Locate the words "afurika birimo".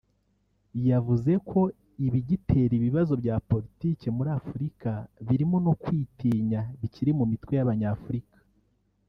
4.39-5.57